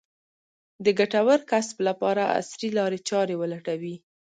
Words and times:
د 0.85 0.87
ګټور 0.99 1.39
کسب 1.51 1.77
لپاره 1.87 2.31
عصري 2.35 2.69
لارې 2.77 2.99
چارې 3.09 3.35
ولټوي. 3.41 3.95